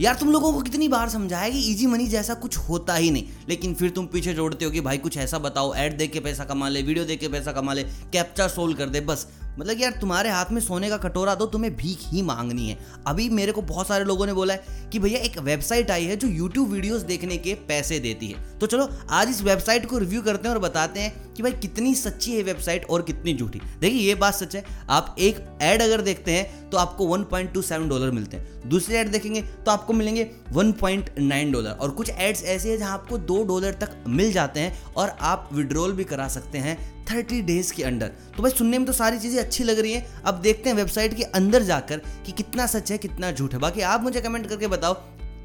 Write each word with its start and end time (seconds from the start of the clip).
यार 0.00 0.14
तुम 0.14 0.30
लोगों 0.30 0.52
को 0.52 0.60
कितनी 0.60 0.88
बार 0.88 1.08
समझाया 1.08 1.48
कि 1.48 1.58
इजी 1.70 1.86
मनी 1.86 2.06
जैसा 2.06 2.34
कुछ 2.34 2.56
होता 2.58 2.94
ही 2.94 3.10
नहीं। 3.10 3.24
लेकिन 3.48 3.74
फिर 3.74 3.90
तुम 3.90 4.06
पीछे 4.06 4.34
जोड़ते 4.34 4.64
हो 4.64 4.70
कि 4.70 4.80
भाई 4.80 4.98
कुछ 4.98 5.16
ऐसा 5.16 5.38
बताओ 5.38 5.74
ऐड 5.74 5.96
देख 5.98 6.12
के 6.12 6.20
पैसा 6.20 6.44
कमा 6.44 6.68
ले 6.68 6.82
वीडियो 6.82 7.04
देख 7.04 7.20
के 7.20 7.28
पैसा 7.28 7.52
कमा 7.52 7.72
ले 7.72 7.82
कैप्चा 7.82 8.48
सोल्व 8.48 8.76
कर 8.76 8.86
दे, 8.86 9.00
बस। 9.00 9.26
मतलब 9.58 9.80
यार 9.80 9.92
तुम्हारे 9.92 10.30
हाथ 10.30 10.44
में 10.52 10.60
सोने 10.60 10.88
का 10.88 10.96
कटोरा 10.96 11.34
दो 11.34 11.46
तुम्हें 11.46 11.76
भीख 11.76 11.98
ही 12.04 12.22
मांगनी 12.22 12.68
है। 12.68 12.78
अभी 13.06 13.28
मेरे 13.28 13.52
को 13.52 13.62
बहुत 13.62 13.88
सारे 13.88 14.04
लोगों 14.04 14.26
ने 14.26 14.32
बोला 14.32 14.54
है 14.54 14.88
कि 14.92 14.98
भैया 14.98 15.20
एक 15.20 15.38
वेबसाइट 15.38 15.90
आई 15.90 16.04
है 16.04 16.16
जो 16.16 16.28
यूट्यूब 16.28 16.70
वीडियोस 16.70 17.02
देखने 17.02 17.36
के 17.36 17.54
पैसे 17.54 17.98
देती 17.98 18.28
है। 18.28 18.58
तो 18.58 18.66
चलो 18.66 18.88
आज 19.10 19.28
इस 19.28 19.42
वेबसाइट 19.42 19.86
को 19.86 19.98
रिव्यू 19.98 20.22
करते 20.22 20.48
हैं 20.48 20.54
और 20.54 20.60
बताते 20.60 21.00
हैं 21.00 21.23
कि 21.36 21.42
भाई 21.42 21.52
कितनी 21.52 21.94
सच्ची 21.94 22.32
है 22.32 22.42
वेबसाइट 22.42 22.84
और 22.84 23.02
कितनी 23.02 23.34
झूठी। 23.34 23.60
देखिए, 23.80 24.00
ये 24.00 24.14
बात 24.14 24.34
सच 24.34 24.56
है। 24.56 24.64
आप 24.90 25.14
एक 25.18 25.44
ऐड 25.62 25.82
अगर 25.82 26.00
देखते 26.00 26.32
हैं 26.32 26.70
तो 26.70 26.78
आपको 26.78 27.06
1.27 27.08 27.88
डॉलर 27.88 28.10
मिलते 28.10 28.36
हैं। 28.36 28.68
दूसरे 28.68 28.96
ऐड 28.96 29.10
देखेंगे 29.10 29.42
तो 29.42 29.70
आपको 29.70 29.92
मिलेंगे 29.92 30.30
1.9 30.52 31.52
डॉलर 31.52 31.70
और 31.70 31.90
कुछ 31.90 32.10
एड्स 32.10 32.42
ऐसे 32.44 32.70
हैं 32.70 32.78
जहाँ 32.78 32.92
आपको 32.92 33.18
दो 33.20 33.42
डॉलर 33.44 33.74
तक 33.74 33.96
मिल 34.08 34.32
जाते 34.32 34.60
हैं 34.60 34.92
और 34.94 35.08
आप 35.08 35.48
विड्रॉल 35.52 35.92
भी 35.92 36.04
करा 36.04 36.28
सकते 36.28 36.58
हैं 36.58 36.76
थर्टी 37.06 37.40
डेज़ 37.42 37.72
के 37.74 37.82
अंडर 37.82 38.06
तो 38.36 38.42
भाई, 38.42 38.52
सुनने 38.52 38.78
में 38.78 38.86
तो 38.86 38.92
सारी 38.92 39.18
चीज़ें 39.18 39.38
अच्छी 39.40 39.64
लग 39.64 39.78
रही 39.78 39.92
हैं। 39.92 40.22
अब 40.22 40.34
देखते 40.34 40.70
हैं 40.70 40.76
वेबसाइट 40.76 41.14
के 41.14 41.22
अंदर 41.22 41.62
जाकर 41.62 42.00
कि 42.26 42.32
कितना 42.32 42.66
सच 42.66 42.90
है, 42.92 42.98
कितना 42.98 43.30
झूठ 43.32 43.52
है। 43.52 43.58
बाकी 43.58 43.80
आप 43.82 44.02
मुझे 44.02 44.20
कमेंट 44.20 44.48
करके 44.48 44.66
बताओ, 44.66 44.94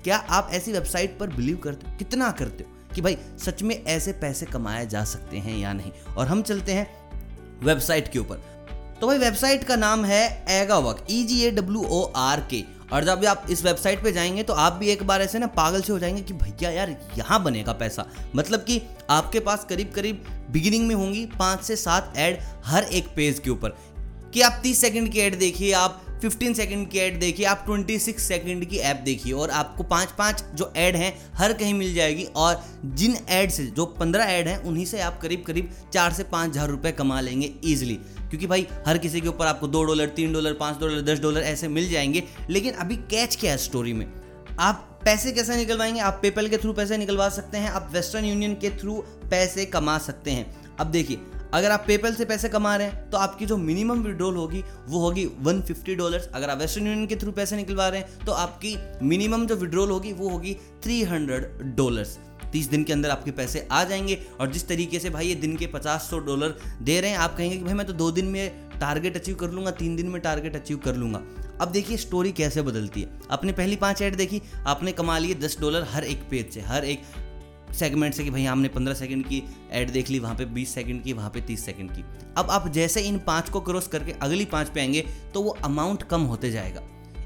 क्या 0.04 0.18
आप 0.18 0.50
ऐसी 0.54 0.72
वेबसाइट 0.72 1.18
पर 1.20 1.30
बिलीव 1.30 1.58
करते 1.58 1.88
हो? 1.88 1.98
कितना 1.98 2.32
करते 2.32 2.64
हो? 2.64 2.79
कि 3.00 3.04
भाई, 3.04 3.18
सच 3.46 3.64
में 3.64 3.84
ऐसे 3.84 4.12
पैसे 4.12 4.46
कमाए 4.46 4.88
जा 4.88 5.04
सकते 5.04 5.38
हैं 5.38 5.58
या 5.58 5.74
नहीं? 5.74 5.92
और 6.18 6.28
हम 6.28 6.42
चलते 6.42 6.72
हैं 6.72 7.12
वेबसाइट 7.64 8.12
के 8.12 8.20
ऊपर। 8.20 8.36
तो 9.02 9.08
भाई, 9.08 9.18
वेबसाइट 9.18 9.64
का 9.64 9.76
नाम 9.76 10.06
है 10.06 10.46
एगा 10.50 10.78
work 10.78 11.06
E 11.12 11.24
G 11.24 11.42
A 11.42 11.52
W 11.52 11.84
O 11.84 12.12
R 12.16 12.40
K 12.40 12.64
और 12.94 13.04
जब 13.04 13.26
आप 13.26 13.46
इस 13.50 13.64
वेबसाइट 13.64 14.04
पे 14.04 14.12
जाएँगे 14.12 14.44
तो 14.44 14.54
आप 14.54 14.74
भी 14.74 14.88
एक 14.88 15.04
बार 15.04 15.22
ऐसे 15.22 15.40
ना 15.40 15.48
पागल 15.48 15.82
से 15.82 15.94
हो 15.94 16.00
जाएँगे 16.00 16.22
कि 16.22 16.34
भैया 16.34 16.70
यार, 16.70 16.98
यहाँ 17.18 17.44
बनेगा 17.44 17.74
पैसा। 17.74 18.06
मतलब 18.36 18.60
कि 18.60 18.82
आपके 19.10 19.40
पास 19.40 19.66
करीब 19.70 19.92
करीब 19.96 20.48
बिगिनिंग 20.52 20.88
में 20.88 20.96
होंगी 20.96 21.26
पाँच 21.26 21.62
से 21.62 21.76
सात 21.76 22.14
ऐड 22.18 22.40
हर 22.66 22.84
एक 22.84 23.08
पेज 23.16 23.40
के 23.40 23.50
ऊपर। 23.50 23.70
कि 24.34 24.42
आप 24.42 24.60
तीस 24.64 24.82
सेकंड 24.82 25.12
की 25.12 25.20
ऐड 25.20 25.40
देखिए, 25.40 25.74
आप 25.74 26.02
15 26.24 26.54
सेकंड 26.54 26.90
की 26.90 27.00
ऐड 27.00 27.20
देखिए, 27.20 27.46
आप 27.46 27.66
26 27.66 28.20
सेकंड 28.20 28.66
की 28.66 28.78
ऐप 28.78 28.98
देखिए 28.98 29.34
और 29.34 29.50
आपको 29.50 29.84
पाँच 29.84 30.12
पाँच 30.12 30.44
जो 30.56 30.72
ऐड 30.78 30.96
हैं, 30.96 31.14
हर 31.34 31.54
कहीं 31.54 31.74
मिल 31.74 31.94
जाएगी 31.94 32.24
और 32.36 32.64
जिन 32.86 33.16
ऐड 33.30 33.50
से, 33.50 33.66
जो 33.66 33.86
15 34.00 34.26
ऐड 34.26 34.48
हैं, 34.48 34.58
उन्हीं 34.58 34.86
से 34.86 35.00
आप 35.02 35.20
करीब 35.22 35.44
करीब 35.48 35.72
चार 35.94 36.14
से 36.14 36.24
पाँच 36.24 36.50
हज़ार 36.50 36.70
रुपये 36.70 36.92
कमा 36.92 37.20
लेंगे 37.22 37.54
ईजिली 37.66 37.96
क्योंकि 38.30 38.48
भाई, 38.48 38.68
हर 38.88 38.98
किसी 38.98 39.22
के 39.22 39.28
ऊपर 39.28 39.46
आपको 39.46 39.68
दो 39.68 39.84
डॉलर 39.84 40.10
तीन 40.10 40.34
डॉलर 40.34 40.54
पाँच 40.54 40.80
डॉलर 40.80 41.02
दस 41.02 41.20
डॉलर 41.20 41.42
ऐसे 41.42 41.68
मिल 41.68 41.90
जाएँगे, 41.90 42.24
लेकिन 42.50 42.74
अभी 42.74 42.96
कैच 42.96 43.36
क्या 43.36 43.52
है 43.52 43.58
स्टोरी 43.58 43.94
में? 43.94 44.08
आप 44.60 44.86
पैसे 45.06 45.32
कैसे 45.32 45.56
निकलवाएँगे? 45.56 46.00
आप 46.00 46.20
पेपल 46.22 46.48
के 46.48 46.58
थ्रू 46.58 46.74
पैसे 46.74 46.98
निकलवा 46.98 47.30
सकते 47.30 47.58
हैं, 47.58 47.70
आप 47.70 47.90
वेस्टर्न 47.94 48.26
यूनियन 48.26 48.54
के 48.54 48.70
थ्रू 48.70 49.04
पैसे 49.32 49.66
कमा 49.66 49.98
सकते 49.98 50.32
हैं। 50.32 50.76
अब 50.80 50.88
देखिए 50.88 51.18
अगर 51.54 51.72
आप 51.72 51.84
पेपल 51.88 52.14
से 52.14 52.26
पैसे 52.26 52.50
कमा 52.50 52.76
रहे 52.76 52.88
हैं 52.88 53.10
तो 53.10 53.18
आपकी 53.18 53.46
जो 53.46 53.58
मिनिमम 53.58 54.02
विड्रॉल 54.02 54.36
होगी, 54.36 54.64
वो 54.88 55.00
होगी 55.00 55.26
150 55.42 55.96
डॉलर्स 55.96 56.28
अगर 56.28 56.50
आप 56.50 56.58
वेस्टर्न 56.58 56.88
यूनियन 56.88 57.08
के 57.08 57.16
थ्रू 57.16 57.32
पैसे 57.32 57.56
निकलवा 57.56 57.88
रहे 57.88 58.00
हैं 58.00 58.26
तो 58.26 58.32
आपकी 58.34 58.76
मिनिमम 59.04 59.46
जो 59.48 59.56
विड्रॉल 59.56 59.90
होगी, 59.90 60.14
वो 60.14 60.30
होगी 60.30 60.56
300 60.84 61.76
डॉलर्स 61.76 62.18
तीस 62.52 62.68
दिन 62.68 62.84
के 62.84 62.94
अंदर 62.94 63.10
आपके 63.10 63.32
पैसे 63.32 63.68
आ 63.72 63.84
जाएँगे, 63.84 64.18
और 64.40 64.52
जिस 64.52 64.68
तरीके 64.68 65.00
से 65.00 65.10
भाई 65.10 65.28
ये 65.28 65.36
दिन 65.36 65.56
के 65.58 65.68
पचास 65.68 66.08
सौ 66.10 66.20
डॉलर 66.20 66.56
दे 66.82 67.00
रहे 67.02 67.12
हैं, 67.12 67.18
आप 67.18 67.36
कहेंगे 67.38 67.58
कि 67.58 67.64
भाई 67.64 67.74
मैं 67.74 67.86
तो 67.88 67.94
दो 67.94 68.10
दिन 68.12 68.26
में 68.26 68.70
टारगेट 68.80 69.18
अचीव 69.18 69.36
कर 69.36 69.50
लूँगा, 69.50 69.72
तीन 69.72 69.96
दिन 69.96 70.08
में 70.08 70.22
टारगेट 70.22 70.56
अचीव 70.56 70.78
कर 70.78 70.96
लूँगा। 70.96 71.22
अब 71.62 71.72
देखिए 71.72 71.98
स्टोरी 71.98 72.32
कैसे 72.32 72.62
बदलती 72.62 73.02
है। 73.02 73.20
आपने 73.32 73.52
पहली 73.52 73.76
पाँच 73.76 74.02
ऐड 74.02 74.16
देखी, 74.16 74.42
आपने 74.68 74.92
कमा 74.92 75.18
लिए 75.18 75.36
दस 75.36 75.58
डॉलर 75.62 75.88
हर 75.92 76.04
एक 76.04 76.24
पेज 76.32 76.54
से, 76.54 76.62
हर 76.62 76.86
एक 76.86 77.02
सेगमेंट 77.74 78.14
से 78.14 78.24
कि 78.24 78.30
भाई 78.30 78.44
हमने 78.44 78.68
पंद्रह 78.68 78.94
सेकंड 78.94 79.26
की 79.26 79.42
एड 79.72 79.92
देख 79.92 80.10
ली, 80.10 80.20
वहाँ 80.20 80.36
पे 80.36 80.46
बीस 80.46 80.74
सेकंड 80.74 81.04
की, 81.04 81.14
वहाँ 81.14 81.30
पे 81.30 81.42
तीस 81.42 81.66
सेकंड 81.66 81.92
की। 81.92 82.04
अब 82.38 82.50
आप 82.50 82.68
जैसे 82.68 83.02
इन 83.02 83.18
पाँच 83.20 83.50
को 83.50 83.62
क्रॉस 83.62 83.88
करके 83.88 84.12
अगली 84.22 84.46
पाँच 84.46 84.70
पे 84.70 84.80
आएँगे 84.80 85.06
तो 85.34 85.42
वो 85.42 85.58
अमाउंट 85.64 86.04
कम 86.04 86.22
होते 86.24 86.52
जाएगा। 86.52 86.82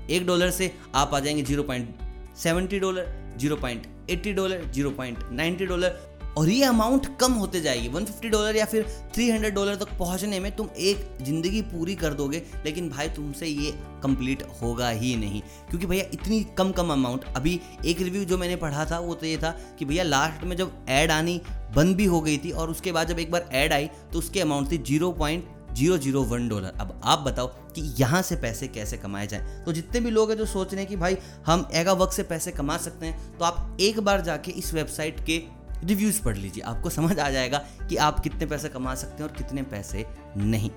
एक 0.10 0.26
डॉलर 0.28 0.50
से 0.52 0.72
आप 0.96 1.14
आ 1.14 1.20
जाएँगे 1.20 1.44
zero 1.44 1.64
point 1.64 1.96
seventy 2.38 2.80
dollar 2.80 3.36
zero 3.40 3.56
point 3.56 3.88
eighty 4.10 4.34
dollar 4.34 4.64
zero 4.74 4.90
point 4.92 5.20
ninety 5.32 5.66
dollar 5.66 6.13
और 6.38 6.50
ये 6.50 6.64
अमाउंट 6.64 7.08
कम 7.20 7.34
होते 7.34 7.62
जाएगी। 7.62 7.90
150 7.90 8.30
डॉलर 8.32 8.56
या 8.56 8.66
फिर 8.66 8.86
300 9.16 9.54
डॉलर 9.56 9.76
तक 9.76 9.90
पहुँचने 10.00 10.40
में 10.40 10.56
तुम 10.56 10.70
एक 10.80 11.18
ज़िंदगी 11.22 11.62
पूरी 11.64 11.96
कर 11.96 12.14
दोगे, 12.14 12.42
लेकिन 12.66 12.90
भाई 12.90 13.10
तुमसे 13.10 13.48
ये 13.48 13.72
कंप्लीट 14.04 14.44
होगा 14.62 14.90
ही 14.90 15.16
नहीं। 15.16 15.42
क्योंकि 15.70 15.86
भैया 15.86 16.06
इतनी 16.14 16.44
कम 16.58 16.72
कम 16.72 16.92
अमाउंट 16.92 17.26
अभी 17.36 17.60
एक 17.86 18.02
रिव्यू 18.02 18.24
जो 18.26 18.38
मैंने 18.38 18.56
पढ़ा 18.58 18.86
था, 18.86 19.00
वो 19.00 19.14
तो 19.14 19.26
ये 19.26 19.38
था 19.38 19.52
कि 19.80 19.86
भैया 19.86 20.04
लास्ट 20.04 20.44
में 20.44 20.56
जब 20.58 20.86
ऐड 20.90 21.12
आनी 21.12 21.42
बंद 21.76 21.96
भी 21.96 22.06
हो 22.06 22.22
गई 22.22 22.38
थी 22.38 22.52
और 22.52 22.70
उसके 22.70 22.92
बाद 22.92 23.08
जब 23.08 23.20
एक 23.20 23.32
बार 23.32 23.50
ऐड 23.54 23.74
आई 23.74 23.90
तो 24.14 24.20
उसकी 24.20 24.40
अमाउंट 24.40 24.72
थी 24.72 24.78
zero 24.80 25.12
point 25.14 25.48
zero 25.74 25.98
zero 25.98 26.22
one 26.24 26.48
dollar. 26.50 26.74
अब 26.80 27.00
आप 27.04 27.20
बताओ 27.20 27.48
कि 27.76 27.82
यहाँ 28.00 28.22
से 28.22 28.36
पैसे 28.36 28.68
कैसे 28.68 28.98
कमाए 28.98 29.28
जाएँ? 29.28 29.64
तो 29.66 29.74
जितने 29.74 30.00
भी 30.00 30.10
लोग 30.10 30.30
हैं 30.30 30.38
जो 30.38 30.46
सोच 30.46 30.74
रहे 30.74 30.82
हैं 30.82 30.90
कि 30.90 30.96
भाई 30.96 31.18
हम 31.46 31.68
एगा 31.74 31.94
वर्क 31.94 32.12
से 32.14 32.24
पैसे 32.24 32.52
कमा 32.52 32.78
सकते 32.80 33.06
हैं 33.06 33.38
तो 33.38 33.46
आप 33.46 33.78
एक 33.82 34.00
बार 34.00 34.22
जाके 34.22 34.52
इस 34.54 34.74
वेबसाइट 34.74 35.26
के 35.26 35.42
रिव्यूज़ 35.84 36.22
पढ़ 36.24 36.38
लीजिए, 36.38 36.64
आपको 36.64 36.90
समझ 36.90 37.18
आ 37.20 37.30
जाएगा 37.30 37.58
कि 37.90 37.96
आप 37.98 38.20
कितने 38.20 38.46
पैसे 38.46 38.70
कमा 38.70 38.96
सकते 38.96 39.24
हैं 39.24 39.30
और 39.30 39.36
कितने 39.36 39.64
पैसे 39.64 40.06
नहीं। 40.38 40.70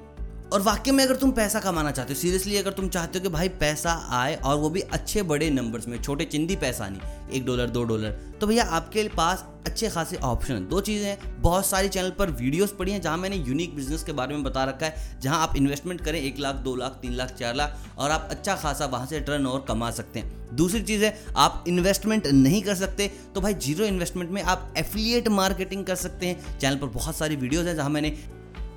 और 0.56 0.62
वाक्य 0.62 0.92
में 0.92 1.02
अगर 1.04 1.16
तुम 1.16 1.30
पैसा 1.32 1.60
कमाना 1.60 1.90
चाहते 1.90 2.12
हो 2.14 2.18
सीरियसली 2.18 2.56
अगर 2.56 2.72
तुम 2.72 2.88
चाहते 2.88 3.18
हो 3.18 3.22
कि 3.22 3.28
भाई 3.28 3.48
पैसा 3.60 3.92
आए 4.12 4.34
और 4.36 4.56
वो 4.58 4.68
भी 4.70 4.80
अच्छे 4.80 5.22
बड़े 5.22 5.48
नंबर्स 5.50 5.88
में, 5.88 6.00
छोटे 6.02 6.24
चिंदी 6.24 6.56
पैसा 6.56 6.88
नहीं, 6.88 7.00
एक 7.30 7.44
डॉलर 7.46 7.70
दो 7.70 7.82
डॉलर 7.84 8.10
तो 8.40 8.46
भैया 8.46 8.64
आपके 8.70 9.02
पास 9.16 9.44
अच्छे 9.66 9.88
खासे 9.90 10.16
ऑप्शन 10.18 10.66
दो 10.70 10.80
चीज़ें 10.80 11.06
हैं। 11.06 11.42
बहुत 11.42 11.66
सारी 11.66 11.88
चैनल 11.88 12.10
पर 12.10 12.30
वीडियोस 12.32 12.72
पड़ी 12.78 12.92
हैं 12.92 13.00
जहाँ 13.00 13.16
मैंने 13.16 13.36
यूनिक 13.38 13.74
बिज़नेस 13.76 14.02
के 14.02 14.12
बारे 14.12 14.34
में 14.34 14.42
बता 14.44 14.64
रखा 14.64 14.86
है, 14.86 15.20
जहाँ 15.20 15.40
आप 15.42 15.56
इन्वेस्टमेंट 15.56 16.00
करें 16.00 16.20
एक 16.20 16.38
लाख, 16.38 16.54
दो 16.56 16.74
लाख, 16.76 16.98
तीन 17.02 17.12
लाख, 17.12 17.30
चार 17.30 17.54
लाख 17.54 17.76
और 17.98 18.10
आप 18.10 18.28
अच्छा 18.30 18.54
खासा 18.56 18.86
वहाँ 18.86 19.06
से 19.06 19.20
टर्न 19.20 19.46
ओवर 19.46 19.64
कमा 19.68 19.90
सकते 19.90 20.20
हैं। 20.20 20.56
दूसरी 20.56 20.80
चीज़ 20.82 21.04
है, 21.04 21.16
आप 21.36 21.64
इन्वेस्टमेंट 21.68 22.26
नहीं 22.26 22.62
कर 22.62 22.74
सकते 22.76 23.10
तो 23.34 23.40
भाई 23.40 23.54
ज़ीरो 23.56 23.84
इन्वेस्टमेंट 23.86 24.30
में 24.30 24.42
आप 24.44 24.72
एफिलिएट 24.78 25.28
मार्केटिंग 25.30 25.84
कर 25.84 25.94
सकते 25.96 26.26
हैं। 26.26 26.58
चैनल 26.58 26.76
पर 26.76 26.86
बहुत 26.88 27.16
सारी 27.16 27.36
वीडियोज़ 27.36 27.68
हैं 27.68 27.76
जहाँ 27.76 27.90
मैंने 27.90 28.16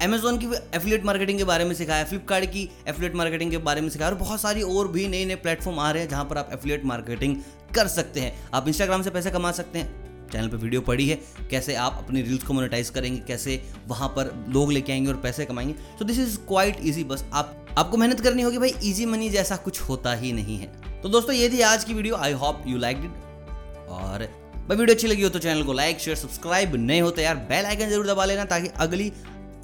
अमेजोन 0.02 0.38
की 0.38 0.48
एफिलेट 0.76 1.06
मार्केटिंग 1.06 1.38
के 1.38 1.44
बारे 1.44 1.64
में 1.66 1.74
सिखाया 1.76 2.04
फ्लिपकार्ट 2.04 2.46
की 2.46 2.70
एफिलेट 2.88 3.16
मार्केटिंग 3.16 3.50
के 3.52 3.58
बारे 3.60 3.82
में 3.82 3.90
सिखाया, 3.90 4.12
और 4.12 4.18
बहुत 4.18 4.42
सारी 4.42 4.62
और 4.64 4.88
भी 4.88 5.08
नए 5.08 5.26
नए 5.26 5.36
प्लेटफॉर्म 5.38 5.80
आ 5.80 5.90
रहे 5.92 6.04
हैं 6.04 6.10
जहाँ 6.10 6.26
पर 6.26 6.38
आप 6.38 6.50
एफिलेट 6.54 6.86
मार्केटिंग 6.86 7.36
कर 7.76 7.88
सकते 7.88 8.20
हैं। 8.20 8.34
आप 8.54 8.68
इंस्टाग्राम 8.68 9.02
से 9.04 9.10
पैसे 9.10 9.32
कमा 9.32 9.52
सकते 9.52 9.80
हैं। 9.80 10.30
चैनल 10.32 10.48
पे 10.48 10.58
वीडियो 10.58 10.82
पड़ी 10.82 11.08
है, 11.10 11.16
कैसे 11.52 11.76
आप 11.78 11.98
अपनी 11.98 12.22
रील्स 12.22 12.44
को 12.44 12.54
मोनेटाइज 12.54 12.90
करेंगे, 12.90 13.20
कैसे 13.28 13.62
वहाँ 13.88 14.08
पर 14.10 14.34
लोग 14.50 14.72
लेके 14.72 14.92
आएँगे 14.92 15.10
और 15.10 15.18
पैसे 15.18 15.46
कमाएँगे। 15.46 15.74
तो 16.00 16.06
दिस 16.06 16.20
इज़ 16.20 16.38
क्वाइट 16.48 16.78
ईजी 16.82 17.04
बस 17.04 17.26
आप, 17.34 17.56
आपको 17.78 17.98
मेहनत 17.98 18.20
करनी 18.20 18.42
होगी 18.42 18.58
भाई 18.58 18.74
इजी 18.84 19.06
मनी 19.06 19.30
जैसा 19.30 19.56
कुछ 19.58 19.82
होता 19.82 20.14
ही 20.14 20.32
नहीं 20.34 20.58
है। 20.58 21.02
तो 21.02 21.10
दोस्तों, 21.10 21.36
ये 21.36 21.50
थी 21.50 21.62
आज 21.64 21.84
की 21.84 21.94
video 21.94 22.16
I 22.18 22.34
hope 22.36 22.64
you 22.68 22.78
like 22.78 22.98
it 22.98 23.90
और 23.90 24.28
भाई 24.68 24.78
वीडियो 24.78 24.96
अच्छी 24.96 25.08
लगी 25.08 25.24
हो 25.24 25.30
तो 25.30 25.40
चैनल 25.40 25.64
को 25.64 25.74
लाइक 25.74 26.00
शेयर 26.00 26.18
सब्सक्राइब 26.18 26.76
नहीं 26.78 27.02
होता 27.02 27.22
यार 27.22 27.36
बेल 27.50 27.66
आइकन 27.66 27.90
ज़रूर 27.90 28.08
दबा 28.08 28.26
लेना 28.26 28.46
ताकि 28.46 28.68
अगली 28.78 29.12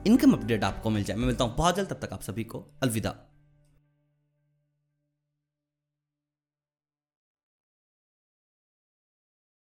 इनकम 0.08 0.34
अपडेट 0.34 0.64
आपको 0.64 0.90
मिल 0.90 1.04
जाए। 1.04 1.18
मैं 1.18 1.26
मिलता 1.26 1.44
हूँ 1.44 1.56
बहुत 1.56 1.76
जल्द, 1.76 1.90
तब 1.90 2.00
तक 2.06 2.14
आप 2.14 2.22
सभी 2.22 2.44
को 2.44 2.66
अलविदा। 2.84 3.16